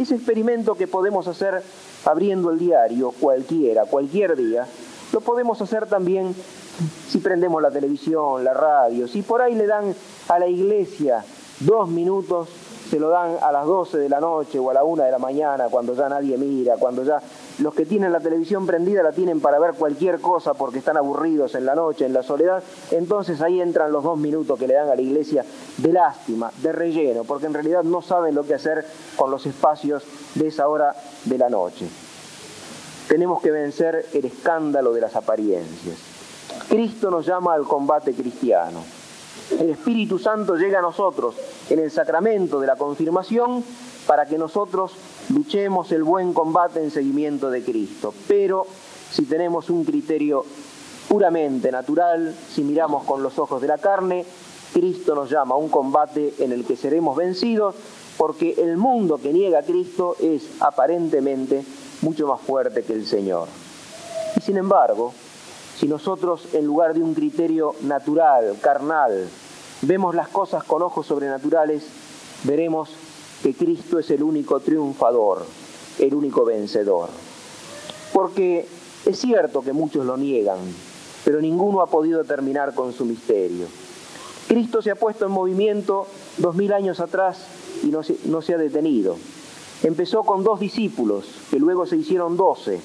Ese 0.00 0.14
experimento 0.14 0.74
que 0.74 0.86
podemos 0.86 1.26
hacer 1.26 1.62
abriendo 2.04 2.50
el 2.50 2.58
diario 2.58 3.12
cualquiera, 3.18 3.84
cualquier 3.84 4.36
día, 4.36 4.66
lo 5.12 5.20
podemos 5.20 5.60
hacer 5.62 5.86
también 5.86 6.34
si 7.08 7.18
prendemos 7.18 7.62
la 7.62 7.70
televisión, 7.70 8.44
la 8.44 8.52
radio, 8.52 9.08
si 9.08 9.22
por 9.22 9.40
ahí 9.40 9.54
le 9.54 9.66
dan 9.66 9.94
a 10.28 10.38
la 10.38 10.46
iglesia 10.46 11.24
dos 11.60 11.88
minutos 11.88 12.48
se 12.90 13.00
lo 13.00 13.08
dan 13.08 13.36
a 13.42 13.50
las 13.50 13.66
12 13.66 13.98
de 13.98 14.08
la 14.08 14.20
noche 14.20 14.58
o 14.58 14.70
a 14.70 14.74
la 14.74 14.84
1 14.84 15.02
de 15.02 15.10
la 15.10 15.18
mañana, 15.18 15.66
cuando 15.70 15.94
ya 15.94 16.08
nadie 16.08 16.36
mira, 16.36 16.76
cuando 16.78 17.02
ya 17.02 17.20
los 17.58 17.74
que 17.74 17.86
tienen 17.86 18.12
la 18.12 18.20
televisión 18.20 18.66
prendida 18.66 19.02
la 19.02 19.12
tienen 19.12 19.40
para 19.40 19.58
ver 19.58 19.74
cualquier 19.74 20.20
cosa 20.20 20.54
porque 20.54 20.78
están 20.78 20.96
aburridos 20.96 21.54
en 21.54 21.64
la 21.64 21.74
noche, 21.74 22.04
en 22.04 22.12
la 22.12 22.22
soledad, 22.22 22.62
entonces 22.90 23.40
ahí 23.40 23.60
entran 23.60 23.92
los 23.92 24.04
dos 24.04 24.18
minutos 24.18 24.58
que 24.58 24.66
le 24.66 24.74
dan 24.74 24.90
a 24.90 24.94
la 24.94 25.00
iglesia 25.00 25.44
de 25.78 25.92
lástima, 25.92 26.50
de 26.62 26.72
relleno, 26.72 27.24
porque 27.24 27.46
en 27.46 27.54
realidad 27.54 27.82
no 27.82 28.02
saben 28.02 28.34
lo 28.34 28.44
que 28.44 28.54
hacer 28.54 28.84
con 29.16 29.30
los 29.30 29.46
espacios 29.46 30.04
de 30.34 30.48
esa 30.48 30.68
hora 30.68 30.94
de 31.24 31.38
la 31.38 31.48
noche. 31.48 31.88
Tenemos 33.08 33.40
que 33.40 33.50
vencer 33.50 34.06
el 34.12 34.24
escándalo 34.24 34.92
de 34.92 35.00
las 35.00 35.16
apariencias. 35.16 35.96
Cristo 36.68 37.10
nos 37.10 37.24
llama 37.24 37.54
al 37.54 37.64
combate 37.64 38.12
cristiano. 38.12 38.82
El 39.58 39.70
Espíritu 39.70 40.18
Santo 40.18 40.56
llega 40.56 40.80
a 40.80 40.82
nosotros 40.82 41.36
en 41.70 41.78
el 41.78 41.90
sacramento 41.90 42.58
de 42.58 42.66
la 42.66 42.76
confirmación 42.76 43.62
para 44.06 44.26
que 44.26 44.38
nosotros 44.38 44.92
luchemos 45.30 45.90
el 45.92 46.04
buen 46.04 46.32
combate 46.32 46.82
en 46.82 46.90
seguimiento 46.90 47.50
de 47.50 47.64
Cristo. 47.64 48.14
Pero 48.28 48.66
si 49.10 49.24
tenemos 49.24 49.70
un 49.70 49.84
criterio 49.84 50.44
puramente 51.08 51.70
natural, 51.70 52.34
si 52.52 52.62
miramos 52.62 53.04
con 53.04 53.22
los 53.22 53.38
ojos 53.38 53.60
de 53.60 53.68
la 53.68 53.78
carne, 53.78 54.24
Cristo 54.72 55.14
nos 55.14 55.30
llama 55.30 55.54
a 55.54 55.58
un 55.58 55.68
combate 55.68 56.34
en 56.38 56.52
el 56.52 56.64
que 56.64 56.76
seremos 56.76 57.16
vencidos, 57.16 57.74
porque 58.16 58.54
el 58.58 58.76
mundo 58.76 59.18
que 59.18 59.32
niega 59.32 59.60
a 59.60 59.62
Cristo 59.62 60.16
es 60.20 60.42
aparentemente 60.60 61.64
mucho 62.02 62.26
más 62.26 62.40
fuerte 62.40 62.82
que 62.82 62.92
el 62.92 63.06
Señor. 63.06 63.48
Y 64.36 64.40
sin 64.40 64.56
embargo, 64.56 65.12
si 65.78 65.86
nosotros 65.86 66.48
en 66.54 66.66
lugar 66.66 66.94
de 66.94 67.02
un 67.02 67.14
criterio 67.14 67.74
natural, 67.82 68.56
carnal, 68.60 69.28
vemos 69.82 70.14
las 70.14 70.28
cosas 70.28 70.64
con 70.64 70.82
ojos 70.82 71.06
sobrenaturales, 71.06 71.86
veremos 72.44 72.90
que 73.42 73.54
Cristo 73.54 73.98
es 73.98 74.10
el 74.10 74.22
único 74.22 74.60
triunfador, 74.60 75.44
el 75.98 76.14
único 76.14 76.44
vencedor. 76.44 77.08
Porque 78.12 78.66
es 79.04 79.18
cierto 79.18 79.62
que 79.62 79.72
muchos 79.72 80.06
lo 80.06 80.16
niegan, 80.16 80.58
pero 81.24 81.40
ninguno 81.40 81.80
ha 81.80 81.86
podido 81.86 82.24
terminar 82.24 82.74
con 82.74 82.92
su 82.92 83.04
misterio. 83.04 83.66
Cristo 84.48 84.80
se 84.80 84.90
ha 84.90 84.96
puesto 84.96 85.26
en 85.26 85.32
movimiento 85.32 86.06
dos 86.38 86.54
mil 86.54 86.72
años 86.72 87.00
atrás 87.00 87.38
y 87.82 87.88
no 87.88 88.02
se, 88.02 88.16
no 88.24 88.42
se 88.42 88.54
ha 88.54 88.58
detenido. 88.58 89.16
Empezó 89.82 90.22
con 90.22 90.42
dos 90.42 90.60
discípulos, 90.60 91.26
que 91.50 91.58
luego 91.58 91.84
se 91.86 91.96
hicieron 91.96 92.36
doce, 92.36 92.80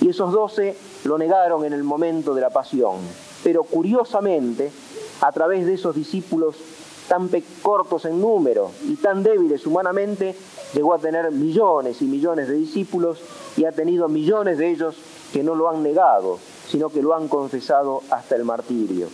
y 0.00 0.08
esos 0.08 0.32
doce 0.32 0.76
lo 1.04 1.16
negaron 1.16 1.64
en 1.64 1.72
el 1.72 1.84
momento 1.84 2.34
de 2.34 2.40
la 2.40 2.50
pasión. 2.50 2.96
Pero 3.42 3.62
curiosamente, 3.62 4.70
a 5.20 5.32
través 5.32 5.66
de 5.66 5.74
esos 5.74 5.94
discípulos 5.94 6.56
tan 7.10 7.28
cortos 7.60 8.04
en 8.04 8.20
número 8.20 8.70
y 8.86 8.94
tan 8.94 9.24
débiles 9.24 9.66
humanamente, 9.66 10.36
llegó 10.72 10.94
a 10.94 10.98
tener 10.98 11.32
millones 11.32 12.00
y 12.02 12.04
millones 12.04 12.46
de 12.46 12.54
discípulos 12.54 13.18
y 13.56 13.64
ha 13.64 13.72
tenido 13.72 14.08
millones 14.08 14.58
de 14.58 14.70
ellos 14.70 14.94
que 15.32 15.42
no 15.42 15.56
lo 15.56 15.68
han 15.68 15.82
negado, 15.82 16.38
sino 16.68 16.88
que 16.88 17.02
lo 17.02 17.12
han 17.12 17.26
confesado 17.26 18.02
hasta 18.10 18.36
el 18.36 18.44
martirio. 18.44 19.08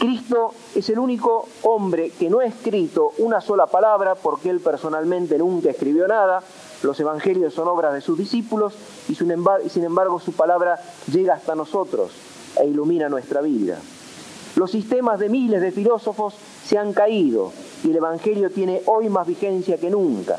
Cristo 0.00 0.50
es 0.74 0.88
el 0.88 0.98
único 0.98 1.48
hombre 1.62 2.10
que 2.10 2.28
no 2.28 2.40
ha 2.40 2.46
escrito 2.46 3.12
una 3.18 3.40
sola 3.40 3.68
palabra 3.68 4.16
porque 4.16 4.50
él 4.50 4.58
personalmente 4.58 5.38
nunca 5.38 5.70
escribió 5.70 6.08
nada. 6.08 6.42
Los 6.82 6.98
evangelios 6.98 7.54
son 7.54 7.68
obras 7.68 7.94
de 7.94 8.00
sus 8.00 8.18
discípulos 8.18 8.74
y 9.08 9.14
sin 9.14 9.84
embargo 9.84 10.18
su 10.18 10.32
palabra 10.32 10.80
llega 11.12 11.34
hasta 11.34 11.54
nosotros 11.54 12.10
e 12.60 12.66
ilumina 12.66 13.08
nuestra 13.08 13.40
vida. 13.40 13.78
Los 14.56 14.70
sistemas 14.70 15.18
de 15.18 15.28
miles 15.28 15.60
de 15.60 15.72
filósofos 15.72 16.34
se 16.64 16.78
han 16.78 16.92
caído 16.92 17.52
y 17.84 17.90
el 17.90 17.96
Evangelio 17.96 18.50
tiene 18.50 18.82
hoy 18.86 19.08
más 19.08 19.26
vigencia 19.26 19.78
que 19.78 19.90
nunca. 19.90 20.38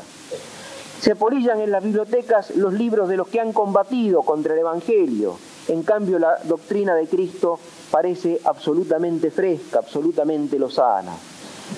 Se 1.00 1.12
apolillan 1.12 1.60
en 1.60 1.70
las 1.70 1.82
bibliotecas 1.82 2.50
los 2.56 2.74
libros 2.74 3.08
de 3.08 3.16
los 3.16 3.28
que 3.28 3.40
han 3.40 3.52
combatido 3.52 4.22
contra 4.22 4.52
el 4.52 4.60
Evangelio. 4.60 5.36
En 5.68 5.82
cambio, 5.82 6.18
la 6.18 6.36
doctrina 6.44 6.94
de 6.94 7.06
Cristo 7.06 7.58
parece 7.90 8.40
absolutamente 8.44 9.30
fresca, 9.30 9.78
absolutamente 9.78 10.58
lozana. 10.58 11.12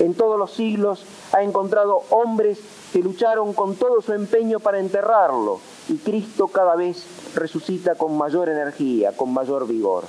En 0.01 0.15
todos 0.15 0.39
los 0.39 0.53
siglos 0.53 1.05
ha 1.33 1.43
encontrado 1.43 2.03
hombres 2.11 2.59
que 2.93 2.99
lucharon 3.01 3.53
con 3.53 3.77
todo 3.77 4.01
su 4.03 4.12
empeño 4.12 4.59
para 4.59 4.81
enterrarlo 4.81 5.61
y 5.89 5.99
Cristo 5.99 6.49
cada 6.49 6.75
vez 6.77 7.05
resucita 7.35 7.95
con 7.95 8.17
mayor 8.17 8.49
energía, 8.49 9.12
con 9.17 9.33
mayor 9.33 9.69
vigor. 9.69 10.05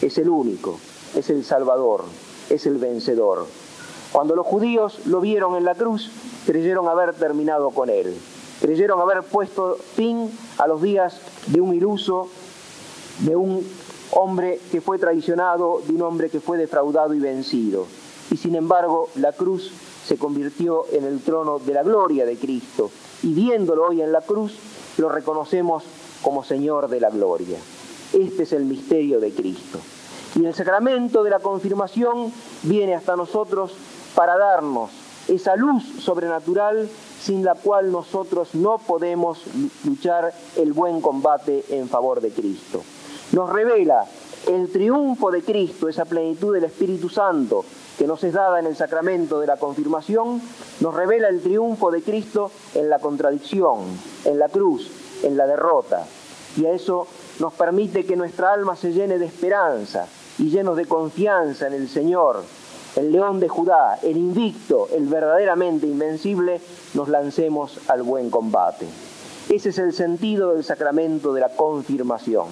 Es 0.00 0.18
el 0.18 0.28
único, 0.28 0.78
es 1.14 1.30
el 1.30 1.44
Salvador, 1.44 2.04
es 2.50 2.66
el 2.66 2.78
vencedor. 2.78 3.46
Cuando 4.12 4.36
los 4.36 4.46
judíos 4.46 5.00
lo 5.06 5.20
vieron 5.20 5.56
en 5.56 5.64
la 5.64 5.74
cruz, 5.74 6.10
creyeron 6.46 6.88
haber 6.88 7.14
terminado 7.14 7.70
con 7.70 7.90
él. 7.90 8.14
Creyeron 8.60 9.00
haber 9.00 9.22
puesto 9.22 9.76
fin 9.96 10.30
a 10.58 10.66
los 10.66 10.80
días 10.80 11.18
de 11.48 11.60
un 11.60 11.74
iluso, 11.74 12.28
de 13.20 13.34
un 13.34 13.66
hombre 14.12 14.60
que 14.70 14.80
fue 14.80 14.98
traicionado, 14.98 15.82
de 15.86 15.94
un 15.94 16.02
hombre 16.02 16.30
que 16.30 16.40
fue 16.40 16.58
defraudado 16.58 17.14
y 17.14 17.18
vencido. 17.18 17.86
Y 18.30 18.36
sin 18.36 18.54
embargo, 18.54 19.08
la 19.16 19.32
cruz 19.32 19.72
se 20.06 20.16
convirtió 20.16 20.86
en 20.92 21.04
el 21.04 21.20
trono 21.20 21.58
de 21.58 21.74
la 21.74 21.82
gloria 21.82 22.24
de 22.24 22.36
Cristo. 22.36 22.90
Y 23.22 23.32
viéndolo 23.32 23.88
hoy 23.88 24.02
en 24.02 24.12
la 24.12 24.20
cruz, 24.20 24.54
lo 24.98 25.08
reconocemos 25.08 25.82
como 26.22 26.44
Señor 26.44 26.88
de 26.88 27.00
la 27.00 27.10
gloria. 27.10 27.58
Este 28.12 28.44
es 28.44 28.52
el 28.52 28.64
misterio 28.64 29.18
de 29.18 29.32
Cristo. 29.32 29.80
Y 30.34 30.44
el 30.44 30.54
sacramento 30.54 31.22
de 31.22 31.30
la 31.30 31.38
confirmación 31.38 32.32
viene 32.62 32.94
hasta 32.94 33.14
nosotros 33.14 33.72
para 34.14 34.36
darnos 34.36 34.90
esa 35.28 35.56
luz 35.56 35.82
sobrenatural 36.00 36.88
sin 37.20 37.44
la 37.44 37.54
cual 37.54 37.90
nosotros 37.90 38.54
no 38.54 38.78
podemos 38.78 39.42
luchar 39.84 40.34
el 40.56 40.72
buen 40.72 41.00
combate 41.00 41.64
en 41.70 41.88
favor 41.88 42.20
de 42.20 42.30
Cristo. 42.30 42.82
Nos 43.32 43.50
revela 43.50 44.04
el 44.48 44.70
triunfo 44.70 45.30
de 45.30 45.42
Cristo, 45.42 45.88
esa 45.88 46.04
plenitud 46.04 46.52
del 46.52 46.64
Espíritu 46.64 47.08
Santo 47.08 47.64
que 47.96 48.06
nos 48.06 48.24
es 48.24 48.32
dada 48.32 48.58
en 48.58 48.66
el 48.66 48.76
sacramento 48.76 49.38
de 49.38 49.46
la 49.46 49.56
confirmación, 49.56 50.42
nos 50.80 50.94
revela 50.94 51.28
el 51.28 51.40
triunfo 51.40 51.92
de 51.92 52.02
Cristo 52.02 52.50
en 52.74 52.90
la 52.90 52.98
contradicción, 52.98 53.84
en 54.24 54.38
la 54.38 54.48
cruz, 54.48 54.90
en 55.22 55.36
la 55.36 55.46
derrota. 55.46 56.04
Y 56.56 56.66
a 56.66 56.72
eso 56.72 57.06
nos 57.38 57.52
permite 57.52 58.04
que 58.04 58.16
nuestra 58.16 58.52
alma 58.52 58.74
se 58.74 58.92
llene 58.92 59.18
de 59.18 59.26
esperanza 59.26 60.08
y 60.38 60.50
llenos 60.50 60.76
de 60.76 60.86
confianza 60.86 61.66
en 61.66 61.74
el 61.74 61.88
Señor, 61.88 62.42
el 62.96 63.10
león 63.10 63.40
de 63.40 63.48
Judá, 63.48 63.98
el 64.02 64.16
invicto, 64.16 64.88
el 64.92 65.06
verdaderamente 65.06 65.86
invencible, 65.86 66.60
nos 66.94 67.08
lancemos 67.08 67.78
al 67.88 68.02
buen 68.02 68.30
combate. 68.30 68.86
Ese 69.48 69.70
es 69.70 69.78
el 69.78 69.92
sentido 69.92 70.54
del 70.54 70.64
sacramento 70.64 71.32
de 71.32 71.40
la 71.40 71.50
confirmación. 71.50 72.46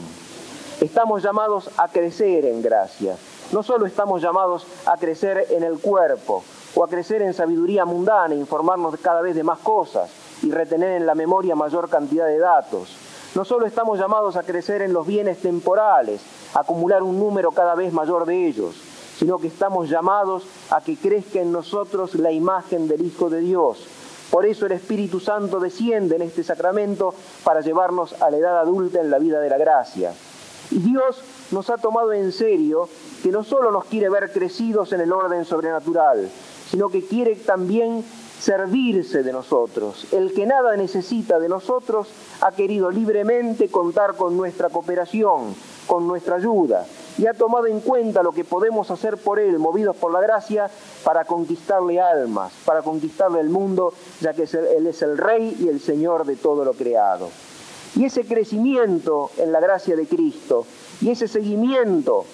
Estamos 0.81 1.23
llamados 1.23 1.71
a 1.77 1.89
crecer 1.89 2.45
en 2.45 2.61
gracia. 2.61 3.17
No 3.53 3.63
solo 3.63 3.87
estamos 3.87 4.21
llamados 4.21 4.67
a 4.87 4.97
crecer 4.97 5.47
en 5.51 5.63
el 5.63 5.79
cuerpo 5.79 6.43
o 6.75 6.83
a 6.83 6.89
crecer 6.89 7.23
en 7.23 7.35
sabiduría 7.35 7.85
mundana, 7.85 8.35
informarnos 8.35 8.99
cada 9.01 9.21
vez 9.21 9.37
de 9.37 9.45
más 9.45 9.59
cosas 9.61 10.11
y 10.43 10.51
retener 10.51 10.93
en 10.93 11.07
la 11.07 11.15
memoria 11.15 11.55
mayor 11.55 11.89
cantidad 11.89 12.27
de 12.27 12.39
datos. 12.39 12.97
No 13.35 13.45
solo 13.45 13.67
estamos 13.67 13.99
llamados 13.99 14.37
a 14.37 14.43
crecer 14.43 14.83
en 14.83 14.93
los 14.93 15.07
bienes 15.07 15.39
temporales, 15.39 16.21
acumular 16.55 17.03
un 17.03 17.19
número 17.19 17.53
cada 17.53 17.75
vez 17.75 17.93
mayor 17.93 18.27
de 18.27 18.47
ellos, 18.47 18.75
sino 19.19 19.39
que 19.39 19.49
estamos 19.49 19.89
llamados 19.89 20.45
a 20.71 20.81
que 20.81 20.97
crezca 20.97 21.41
en 21.41 21.53
nosotros 21.53 22.15
la 22.15 22.33
imagen 22.33 22.89
del 22.89 23.05
Hijo 23.05 23.31
de 23.31 23.41
Dios. 23.41 23.87
Por 24.31 24.47
eso 24.47 24.67
el 24.67 24.73
Espíritu 24.73 25.21
Santo 25.21 25.61
desciende 25.61 26.17
en 26.17 26.23
este 26.23 26.43
sacramento 26.43 27.15
para 27.45 27.61
llevarnos 27.61 28.15
a 28.23 28.31
la 28.31 28.39
edad 28.39 28.59
adulta 28.59 29.01
en 29.01 29.11
la 29.11 29.19
vida 29.19 29.41
de 29.41 29.51
la 29.51 29.59
gracia. 29.59 30.15
Y 30.71 30.79
Dios 30.79 31.23
nos 31.51 31.69
ha 31.69 31.77
tomado 31.77 32.15
en 32.15 32.33
serio 32.33 32.89
que 33.23 33.31
no 33.31 33.45
solo 33.45 33.71
nos 33.71 33.85
quiere 33.85 34.09
ver 34.09 34.33
crecidos 34.33 34.93
en 34.93 35.03
el 35.03 35.13
orden 35.13 35.45
sobrenatural, 35.45 36.31
sino 36.71 36.89
que 36.89 37.05
quiere 37.05 37.37
también 37.37 38.03
servirse 38.41 39.23
de 39.23 39.33
nosotros. 39.33 40.07
El 40.13 40.33
que 40.33 40.47
nada 40.47 40.77
necesita 40.77 41.39
de 41.39 41.49
nosotros 41.49 42.09
ha 42.41 42.53
querido 42.53 42.91
libremente 42.91 43.69
contar 43.69 44.17
con 44.17 44.37
nuestra 44.37 44.71
cooperación, 44.71 45.55
con 45.93 46.09
nuestra 46.09 46.37
ayuda 46.37 46.87
y 47.19 47.27
ha 47.27 47.35
tomado 47.35 47.67
en 47.67 47.81
cuenta 47.81 48.23
lo 48.23 48.33
que 48.33 48.45
podemos 48.45 48.91
hacer 48.91 49.19
por 49.19 49.39
Él, 49.39 49.59
movidos 49.59 49.95
por 49.95 50.11
la 50.11 50.23
gracia, 50.23 50.71
para 51.05 51.27
conquistarle 51.27 52.01
almas, 52.01 52.51
para 52.65 52.81
conquistarle 52.81 53.41
el 53.41 53.51
mundo, 53.51 53.93
ya 54.23 54.33
que 54.33 54.45
Él 54.45 54.87
es 54.87 55.03
el 55.03 55.19
Rey 55.19 55.55
y 55.61 55.69
el 55.69 55.83
Señor 55.83 56.25
de 56.25 56.37
todo 56.37 56.65
lo 56.65 56.73
creado. 56.73 57.29
Y 57.95 58.07
ese 58.07 58.25
crecimiento 58.25 59.33
en 59.37 59.53
la 59.53 59.61
gracia 59.61 59.95
de 59.95 60.07
Cristo 60.07 60.65
y 61.03 61.11
ese 61.11 61.29
seguimiento 61.29 62.25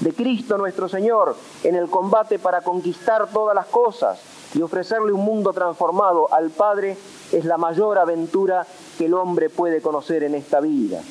de 0.00 0.14
Cristo 0.14 0.56
nuestro 0.56 0.88
Señor 0.88 1.36
en 1.64 1.74
el 1.74 1.90
combate 1.90 2.38
para 2.38 2.62
conquistar 2.62 3.28
todas 3.30 3.54
las 3.54 3.66
cosas 3.66 4.18
y 4.54 4.62
ofrecerle 4.62 5.12
un 5.12 5.22
mundo 5.22 5.52
transformado 5.52 6.32
al 6.32 6.48
Padre 6.48 6.96
es 7.30 7.44
la 7.44 7.58
mayor 7.58 7.98
aventura 7.98 8.66
que 8.96 9.04
el 9.04 9.12
hombre 9.12 9.50
puede 9.50 9.82
conocer 9.82 10.22
en 10.22 10.34
esta 10.34 10.60
vida. 10.60 11.02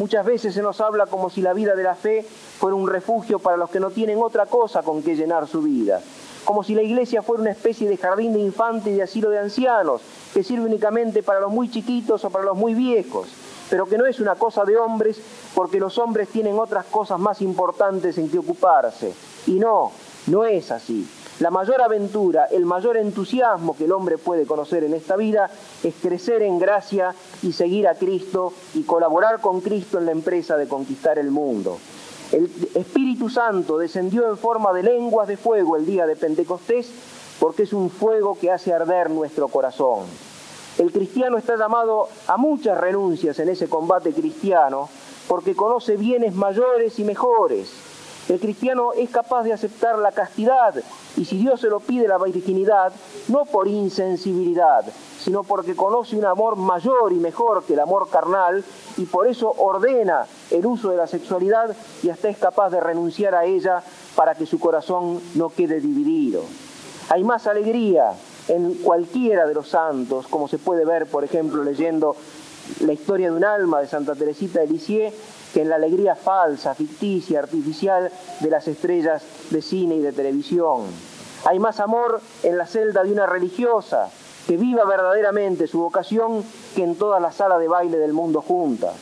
Muchas 0.00 0.24
veces 0.24 0.54
se 0.54 0.62
nos 0.62 0.80
habla 0.80 1.04
como 1.04 1.28
si 1.28 1.42
la 1.42 1.52
vida 1.52 1.74
de 1.74 1.82
la 1.82 1.94
fe 1.94 2.22
fuera 2.22 2.74
un 2.74 2.88
refugio 2.88 3.38
para 3.38 3.58
los 3.58 3.68
que 3.68 3.80
no 3.80 3.90
tienen 3.90 4.16
otra 4.22 4.46
cosa 4.46 4.82
con 4.82 5.02
que 5.02 5.14
llenar 5.14 5.46
su 5.46 5.60
vida. 5.60 6.00
como 6.46 6.64
si 6.64 6.74
la 6.74 6.80
iglesia 6.80 7.20
fuera 7.20 7.42
una 7.42 7.50
especie 7.50 7.86
de 7.86 7.98
jardín 7.98 8.32
de 8.32 8.38
infantes 8.38 8.94
y 8.94 8.96
de 8.96 9.02
asilo 9.02 9.28
de 9.28 9.38
ancianos, 9.38 10.00
que 10.32 10.42
sirve 10.42 10.64
únicamente 10.64 11.22
para 11.22 11.38
los 11.38 11.52
muy 11.52 11.70
chiquitos 11.70 12.24
o 12.24 12.30
para 12.30 12.46
los 12.46 12.56
muy 12.56 12.72
viejos, 12.72 13.28
pero 13.68 13.84
que 13.84 13.98
no 13.98 14.06
es 14.06 14.20
una 14.20 14.36
cosa 14.36 14.64
de 14.64 14.78
hombres 14.78 15.20
porque 15.54 15.78
los 15.78 15.98
hombres 15.98 16.30
tienen 16.30 16.58
otras 16.58 16.86
cosas 16.86 17.20
más 17.20 17.42
importantes 17.42 18.16
en 18.16 18.30
que 18.30 18.38
ocuparse. 18.38 19.12
Y 19.46 19.58
no, 19.58 19.92
no 20.28 20.46
es 20.46 20.70
así. 20.70 21.06
La 21.40 21.50
mayor 21.50 21.80
aventura, 21.80 22.48
el 22.50 22.66
mayor 22.66 22.98
entusiasmo 22.98 23.74
que 23.74 23.86
el 23.86 23.92
hombre 23.92 24.18
puede 24.18 24.44
conocer 24.44 24.84
en 24.84 24.92
esta 24.92 25.16
vida 25.16 25.48
es 25.82 25.94
crecer 25.94 26.42
en 26.42 26.58
gracia 26.58 27.14
y 27.42 27.52
seguir 27.52 27.88
a 27.88 27.94
Cristo 27.94 28.52
y 28.74 28.82
colaborar 28.82 29.40
con 29.40 29.62
Cristo 29.62 29.96
en 29.96 30.04
la 30.04 30.12
empresa 30.12 30.58
de 30.58 30.68
conquistar 30.68 31.18
el 31.18 31.30
mundo. 31.30 31.78
El 32.30 32.50
Espíritu 32.74 33.30
Santo 33.30 33.78
descendió 33.78 34.28
en 34.28 34.36
forma 34.36 34.74
de 34.74 34.82
lenguas 34.82 35.28
de 35.28 35.38
fuego 35.38 35.76
el 35.76 35.86
día 35.86 36.04
de 36.04 36.14
Pentecostés 36.14 36.90
porque 37.40 37.62
es 37.62 37.72
un 37.72 37.88
fuego 37.88 38.36
que 38.38 38.50
hace 38.50 38.74
arder 38.74 39.08
nuestro 39.08 39.48
corazón. 39.48 40.00
El 40.76 40.92
cristiano 40.92 41.38
está 41.38 41.56
llamado 41.56 42.08
a 42.26 42.36
muchas 42.36 42.78
renuncias 42.78 43.38
en 43.38 43.48
ese 43.48 43.66
combate 43.66 44.12
cristiano 44.12 44.90
porque 45.26 45.56
conoce 45.56 45.96
bienes 45.96 46.34
mayores 46.34 46.98
y 46.98 47.04
mejores 47.04 47.89
el 48.30 48.38
cristiano 48.38 48.92
es 48.92 49.10
capaz 49.10 49.42
de 49.42 49.52
aceptar 49.52 49.98
la 49.98 50.12
castidad 50.12 50.76
y 51.16 51.24
si 51.24 51.36
Dios 51.36 51.60
se 51.60 51.66
lo 51.66 51.80
pide 51.80 52.06
la 52.06 52.16
virginidad, 52.16 52.92
no 53.26 53.44
por 53.44 53.66
insensibilidad, 53.66 54.84
sino 55.18 55.42
porque 55.42 55.74
conoce 55.74 56.16
un 56.16 56.24
amor 56.24 56.54
mayor 56.54 57.12
y 57.12 57.16
mejor 57.16 57.64
que 57.64 57.72
el 57.72 57.80
amor 57.80 58.08
carnal 58.08 58.64
y 58.96 59.06
por 59.06 59.26
eso 59.26 59.52
ordena 59.58 60.26
el 60.52 60.64
uso 60.64 60.90
de 60.90 60.96
la 60.96 61.08
sexualidad 61.08 61.74
y 62.04 62.10
hasta 62.10 62.28
es 62.28 62.38
capaz 62.38 62.70
de 62.70 62.78
renunciar 62.78 63.34
a 63.34 63.46
ella 63.46 63.82
para 64.14 64.36
que 64.36 64.46
su 64.46 64.60
corazón 64.60 65.20
no 65.34 65.48
quede 65.48 65.80
dividido. 65.80 66.44
Hay 67.08 67.24
más 67.24 67.48
alegría 67.48 68.12
en 68.46 68.74
cualquiera 68.74 69.44
de 69.44 69.54
los 69.54 69.70
santos, 69.70 70.28
como 70.28 70.46
se 70.46 70.58
puede 70.58 70.84
ver, 70.84 71.06
por 71.06 71.24
ejemplo, 71.24 71.64
leyendo 71.64 72.14
la 72.78 72.92
historia 72.92 73.28
de 73.30 73.36
un 73.36 73.44
alma 73.44 73.80
de 73.80 73.88
Santa 73.88 74.14
Teresita 74.14 74.60
de 74.60 74.68
Lisieux, 74.68 75.12
que 75.52 75.62
en 75.62 75.68
la 75.68 75.76
alegría 75.76 76.14
falsa, 76.14 76.74
ficticia, 76.74 77.40
artificial 77.40 78.10
de 78.40 78.50
las 78.50 78.68
estrellas 78.68 79.22
de 79.50 79.62
cine 79.62 79.96
y 79.96 80.00
de 80.00 80.12
televisión. 80.12 80.84
Hay 81.44 81.58
más 81.58 81.80
amor 81.80 82.20
en 82.42 82.58
la 82.58 82.66
celda 82.66 83.02
de 83.02 83.12
una 83.12 83.26
religiosa 83.26 84.10
que 84.46 84.56
viva 84.56 84.84
verdaderamente 84.84 85.66
su 85.66 85.80
vocación 85.80 86.44
que 86.74 86.82
en 86.82 86.96
toda 86.96 87.20
la 87.20 87.32
sala 87.32 87.58
de 87.58 87.68
baile 87.68 87.98
del 87.98 88.12
mundo 88.12 88.42
junta. 88.42 88.92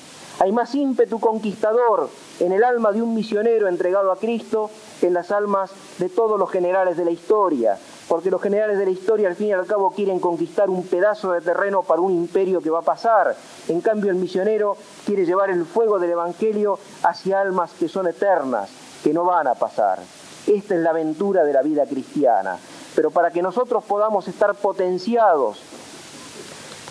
Hay 0.40 0.52
más 0.52 0.75
ímpetu 0.75 1.19
conquistador 1.19 2.09
en 2.38 2.52
el 2.52 2.62
alma 2.62 2.93
de 2.93 3.02
un 3.02 3.14
misionero 3.14 3.67
entregado 3.67 4.12
a 4.12 4.19
Cristo 4.19 4.71
que 5.00 5.09
en 5.09 5.14
las 5.14 5.33
almas 5.33 5.71
de 5.99 6.09
todos 6.09 6.38
los 6.38 6.50
generales 6.50 6.97
de 6.97 7.05
la 7.05 7.11
historia, 7.11 7.76
porque 8.09 8.31
los 8.31 8.41
generales 8.41 8.79
de 8.79 8.87
la 8.87 8.91
historia 8.91 9.29
al 9.29 9.37
fin 9.37 9.49
y 9.49 9.53
al 9.53 9.67
cabo 9.67 9.91
quieren 9.91 10.19
conquistar 10.19 10.71
un 10.71 10.87
pedazo 10.87 11.33
de 11.33 11.43
terreno 11.43 11.83
para 11.83 12.00
un 12.00 12.12
imperio 12.12 12.61
que 12.61 12.71
va 12.71 12.79
a 12.79 12.83
pasar. 12.83 13.37
En 13.69 13.81
cambio 13.81 14.11
el 14.11 14.17
misionero 14.17 14.77
quiere 15.05 15.27
llevar 15.27 15.50
el 15.50 15.67
fuego 15.67 15.99
del 15.99 16.12
Evangelio 16.12 16.79
hacia 17.03 17.41
almas 17.41 17.73
que 17.79 17.88
son 17.88 18.09
eternas, 18.09 18.71
que 19.05 19.12
no 19.12 19.25
van 19.25 19.47
a 19.47 19.55
pasar. 19.55 19.99
Esta 20.47 20.75
es 20.75 20.81
la 20.81 20.91
aventura 20.91 21.45
de 21.45 21.53
la 21.53 21.62
vida 21.62 21.85
cristiana. 21.87 22.57
Pero 22.97 23.11
para 23.11 23.31
que 23.31 23.43
nosotros 23.43 23.85
podamos 23.85 24.27
estar 24.27 24.55
potenciados 24.55 25.61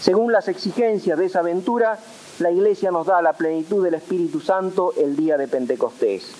según 0.01 0.31
las 0.31 0.47
exigencias 0.47 1.17
de 1.17 1.25
esa 1.25 1.39
aventura, 1.39 1.97
la 2.39 2.51
Iglesia 2.51 2.91
nos 2.91 3.07
da 3.07 3.21
la 3.21 3.33
plenitud 3.33 3.83
del 3.83 3.95
Espíritu 3.95 4.39
Santo 4.39 4.93
el 4.95 5.15
día 5.15 5.37
de 5.37 5.47
Pentecostés. 5.47 6.31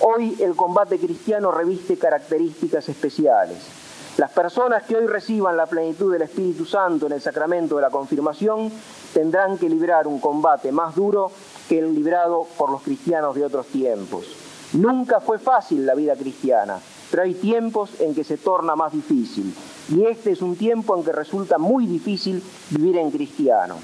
Hoy 0.00 0.36
el 0.40 0.56
combate 0.56 0.98
cristiano 0.98 1.52
reviste 1.52 1.96
características 1.96 2.88
especiales. 2.88 3.77
Las 4.18 4.32
personas 4.32 4.82
que 4.82 4.96
hoy 4.96 5.06
reciban 5.06 5.56
la 5.56 5.66
plenitud 5.66 6.12
del 6.12 6.22
Espíritu 6.22 6.64
Santo 6.64 7.06
en 7.06 7.12
el 7.12 7.20
sacramento 7.20 7.76
de 7.76 7.82
la 7.82 7.90
confirmación 7.90 8.68
tendrán 9.14 9.56
que 9.56 9.68
librar 9.68 10.08
un 10.08 10.18
combate 10.18 10.72
más 10.72 10.96
duro 10.96 11.30
que 11.68 11.78
el 11.78 11.94
librado 11.94 12.44
por 12.56 12.68
los 12.68 12.82
cristianos 12.82 13.36
de 13.36 13.44
otros 13.44 13.66
tiempos. 13.68 14.26
Nunca 14.72 15.20
fue 15.20 15.38
fácil 15.38 15.86
la 15.86 15.94
vida 15.94 16.16
cristiana, 16.16 16.80
pero 17.12 17.22
hay 17.22 17.34
tiempos 17.34 18.00
en 18.00 18.12
que 18.12 18.24
se 18.24 18.38
torna 18.38 18.74
más 18.74 18.92
difícil. 18.92 19.54
Y 19.88 20.04
este 20.06 20.32
es 20.32 20.42
un 20.42 20.56
tiempo 20.56 20.96
en 20.96 21.04
que 21.04 21.12
resulta 21.12 21.56
muy 21.56 21.86
difícil 21.86 22.42
vivir 22.70 22.96
en 22.96 23.12
cristiano. 23.12 23.76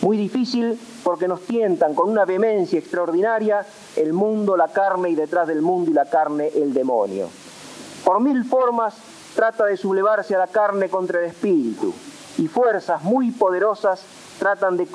Muy 0.00 0.16
difícil 0.16 0.78
porque 1.02 1.26
nos 1.26 1.40
tientan 1.40 1.96
con 1.96 2.08
una 2.08 2.24
vehemencia 2.24 2.78
extraordinaria 2.78 3.66
el 3.96 4.12
mundo, 4.12 4.56
la 4.56 4.68
carne 4.68 5.10
y 5.10 5.16
detrás 5.16 5.48
del 5.48 5.60
mundo 5.60 5.90
y 5.90 5.94
la 5.94 6.04
carne 6.04 6.52
el 6.54 6.72
demonio. 6.72 7.28
Por 8.04 8.20
mil 8.20 8.44
formas 8.44 8.94
trata 9.34 9.64
de 9.66 9.76
sublevarse 9.76 10.34
a 10.34 10.38
la 10.38 10.46
carne 10.46 10.88
contra 10.88 11.20
el 11.20 11.26
espíritu 11.26 11.92
y 12.38 12.48
fuerzas 12.48 13.02
muy 13.02 13.30
poderosas 13.30 14.02
tratan 14.38 14.76
de 14.76 14.86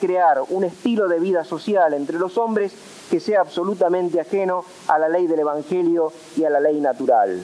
crear 0.00 0.42
un 0.48 0.64
estilo 0.64 1.08
de 1.08 1.20
vida 1.20 1.44
social 1.44 1.92
entre 1.94 2.18
los 2.18 2.38
hombres 2.38 2.72
que 3.10 3.20
sea 3.20 3.40
absolutamente 3.40 4.20
ajeno 4.20 4.64
a 4.88 4.98
la 4.98 5.08
ley 5.08 5.26
del 5.26 5.40
Evangelio 5.40 6.12
y 6.36 6.44
a 6.44 6.50
la 6.50 6.60
ley 6.60 6.80
natural. 6.80 7.42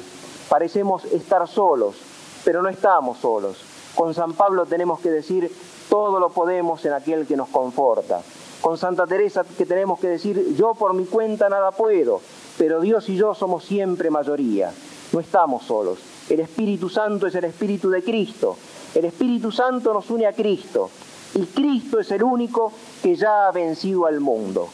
Parecemos 0.49 1.05
estar 1.07 1.47
solos, 1.49 1.97
pero 2.45 2.63
no 2.63 2.69
estamos 2.69 3.19
solos. 3.19 3.59
Con 3.95 4.15
San 4.15 4.33
Pablo 4.33 4.67
tenemos 4.67 5.01
que 5.01 5.11
decir, 5.11 5.55
todo 5.91 6.19
lo 6.19 6.31
podemos 6.31 6.85
en 6.87 6.95
aquel 6.95 7.27
que 7.27 7.37
nos 7.37 7.49
conforta. 7.49 8.23
Con 8.63 8.79
Santa 8.79 9.07
Teresa 9.07 9.45
que 9.45 9.67
tenemos 9.67 10.01
que 10.01 10.09
decir, 10.09 10.55
yo 10.57 10.75
por 10.75 10.95
mi 10.95 11.05
cuenta 11.05 11.49
nada 11.49 11.73
puedo, 11.73 12.21
pero 12.57 12.81
Dios 12.81 13.09
y 13.09 13.17
yo 13.17 13.35
somos 13.35 13.65
siempre 13.65 14.11
mayoría. 14.11 14.73
No 15.13 15.21
estamos 15.21 15.65
solos. 15.65 16.12
El 16.29 16.41
Espíritu 16.41 16.89
Santo 16.89 17.27
es 17.27 17.35
el 17.35 17.45
Espíritu 17.45 17.91
de 17.91 18.03
Cristo. 18.03 18.57
El 18.95 19.05
Espíritu 19.05 19.51
Santo 19.51 19.93
nos 19.93 20.09
une 20.11 20.27
a 20.27 20.33
Cristo. 20.33 20.91
Y 21.35 21.47
Cristo 21.47 21.99
es 21.99 22.11
el 22.11 22.23
único 22.23 22.73
que 23.03 23.17
ya 23.17 23.49
ha 23.49 23.53
vencido 23.53 24.07
al 24.07 24.21
mundo. 24.21 24.69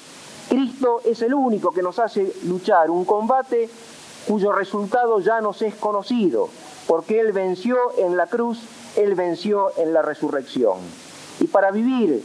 Cristo 0.49 1.01
es 1.05 1.23
el 1.23 1.35
único 1.35 1.71
que 1.71 1.83
nos 1.83 1.99
hace 1.99 2.33
luchar 2.45 2.91
un 2.91 3.05
combate 3.05 3.69
cuyo 4.27 4.53
resultado 4.53 5.21
ya 5.21 5.41
nos 5.41 5.63
es 5.63 5.75
conocido, 5.75 6.49
porque 6.87 7.21
Él 7.21 7.33
venció 7.33 7.77
en 7.99 8.17
la 8.17 8.27
cruz, 8.27 8.59
Él 8.97 9.15
venció 9.15 9.73
en 9.77 9.93
la 9.93 10.03
resurrección. 10.03 10.79
Y 11.41 11.47
para 11.47 11.71
vivir 11.71 12.23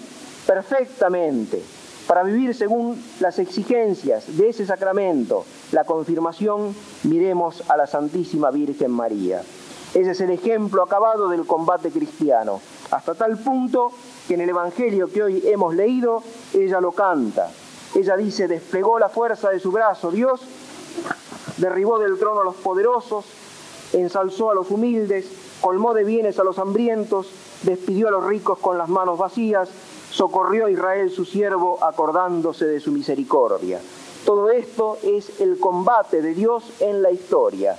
perfectamente, 0.48 1.62
para 2.08 2.24
vivir 2.24 2.54
según 2.54 3.02
las 3.20 3.40
exigencias 3.40 4.38
de 4.38 4.50
ese 4.50 4.66
sacramento, 4.66 5.46
la 5.72 5.84
confirmación, 5.84 6.76
miremos 7.04 7.64
a 7.70 7.78
la 7.78 7.88
Santísima 7.88 8.52
Virgen 8.52 8.92
María. 8.92 9.42
Ese 9.94 10.12
es 10.12 10.22
el 10.22 10.32
ejemplo 10.32 10.84
acabado 10.84 11.30
del 11.30 11.46
combate 11.46 11.92
cristiano, 11.92 12.60
hasta 12.92 13.14
tal 13.14 13.38
punto 13.38 13.92
que 14.28 14.34
en 14.34 14.42
el 14.42 14.50
Evangelio 14.50 15.12
que 15.12 15.24
hoy 15.24 15.44
hemos 15.46 15.76
leído, 15.76 16.24
ella 16.54 16.82
lo 16.82 16.92
canta. 16.92 17.50
Ella 17.96 18.18
dice, 18.18 18.48
desplegó 18.48 18.98
la 18.98 19.10
fuerza 19.10 19.52
de 19.52 19.60
su 19.60 19.72
brazo 19.72 20.10
Dios, 20.10 20.42
derribó 21.58 22.00
del 22.00 22.18
trono 22.18 22.42
a 22.42 22.44
los 22.44 22.56
poderosos, 22.56 23.26
ensalzó 23.94 24.50
a 24.50 24.56
los 24.56 24.72
humildes, 24.72 25.28
colmó 25.62 25.94
de 25.94 26.04
bienes 26.04 26.40
a 26.40 26.44
los 26.44 26.58
hambrientos, 26.58 27.28
despidió 27.62 28.08
a 28.08 28.12
los 28.12 28.26
ricos 28.26 28.58
con 28.58 28.78
las 28.78 28.90
manos 28.90 29.20
vacías, 29.20 29.70
socorrió 30.14 30.68
a 30.68 30.72
Israel 30.72 31.10
su 31.10 31.26
siervo 31.26 31.84
acordándose 31.84 32.66
de 32.66 32.80
su 32.80 32.92
misericordia. 32.92 33.80
Todo 34.26 34.52
esto 34.52 34.98
es 35.02 35.42
el 35.42 35.60
combate 35.60 36.22
de 36.22 36.36
Dios 36.36 36.64
en 36.80 37.02
la 37.02 37.10
historia. 37.10 37.76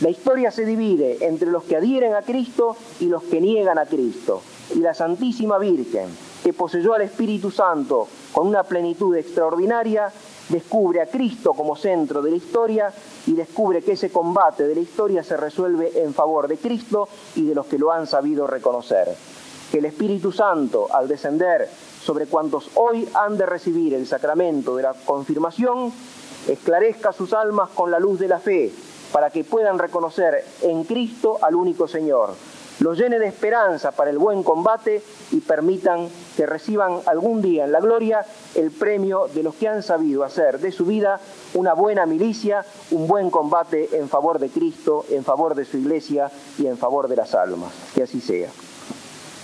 La 0.00 0.08
historia 0.08 0.52
se 0.52 0.64
divide 0.64 1.26
entre 1.26 1.50
los 1.50 1.64
que 1.64 1.76
adhieren 1.76 2.14
a 2.14 2.22
Cristo 2.22 2.76
y 3.00 3.06
los 3.06 3.24
que 3.24 3.40
niegan 3.40 3.78
a 3.78 3.86
Cristo. 3.86 4.40
Y 4.74 4.78
la 4.78 4.94
Santísima 4.94 5.58
Virgen, 5.58 6.08
que 6.44 6.52
poseyó 6.52 6.94
al 6.94 7.02
Espíritu 7.02 7.50
Santo 7.50 8.06
con 8.32 8.46
una 8.46 8.62
plenitud 8.62 9.16
extraordinaria, 9.16 10.12
descubre 10.48 11.00
a 11.00 11.06
Cristo 11.06 11.54
como 11.54 11.74
centro 11.74 12.22
de 12.22 12.30
la 12.30 12.36
historia 12.36 12.92
y 13.26 13.32
descubre 13.32 13.82
que 13.82 13.92
ese 13.92 14.10
combate 14.10 14.66
de 14.66 14.76
la 14.76 14.80
historia 14.80 15.24
se 15.24 15.36
resuelve 15.36 16.02
en 16.02 16.14
favor 16.14 16.46
de 16.46 16.56
Cristo 16.56 17.08
y 17.34 17.46
de 17.46 17.54
los 17.54 17.66
que 17.66 17.78
lo 17.78 17.90
han 17.90 18.06
sabido 18.06 18.46
reconocer 18.46 19.08
que 19.70 19.78
el 19.78 19.84
Espíritu 19.86 20.32
Santo, 20.32 20.88
al 20.92 21.08
descender 21.08 21.68
sobre 22.02 22.26
cuantos 22.26 22.70
hoy 22.74 23.08
han 23.14 23.36
de 23.36 23.46
recibir 23.46 23.94
el 23.94 24.06
sacramento 24.06 24.76
de 24.76 24.82
la 24.82 24.94
confirmación, 25.04 25.92
esclarezca 26.48 27.12
sus 27.12 27.32
almas 27.32 27.70
con 27.70 27.90
la 27.90 27.98
luz 27.98 28.18
de 28.18 28.28
la 28.28 28.38
fe, 28.38 28.70
para 29.12 29.30
que 29.30 29.44
puedan 29.44 29.78
reconocer 29.78 30.44
en 30.62 30.84
Cristo 30.84 31.38
al 31.40 31.54
único 31.54 31.86
Señor, 31.86 32.30
los 32.80 32.98
llene 32.98 33.18
de 33.18 33.28
esperanza 33.28 33.92
para 33.92 34.10
el 34.10 34.18
buen 34.18 34.42
combate 34.42 35.02
y 35.30 35.40
permitan 35.40 36.08
que 36.36 36.46
reciban 36.46 37.00
algún 37.06 37.40
día 37.40 37.64
en 37.64 37.72
la 37.72 37.80
gloria 37.80 38.26
el 38.56 38.72
premio 38.72 39.28
de 39.32 39.44
los 39.44 39.54
que 39.54 39.68
han 39.68 39.82
sabido 39.82 40.24
hacer 40.24 40.58
de 40.58 40.72
su 40.72 40.84
vida 40.84 41.20
una 41.54 41.74
buena 41.74 42.06
milicia, 42.06 42.64
un 42.90 43.06
buen 43.06 43.30
combate 43.30 43.96
en 43.96 44.08
favor 44.08 44.40
de 44.40 44.48
Cristo, 44.48 45.04
en 45.10 45.22
favor 45.22 45.54
de 45.54 45.64
su 45.64 45.76
iglesia 45.76 46.30
y 46.58 46.66
en 46.66 46.76
favor 46.76 47.06
de 47.06 47.16
las 47.16 47.34
almas. 47.34 47.72
Que 47.94 48.02
así 48.02 48.20
sea. 48.20 48.48